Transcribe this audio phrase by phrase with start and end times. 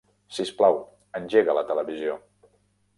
[0.37, 0.79] Sisplau,
[1.21, 2.19] engega la televisió.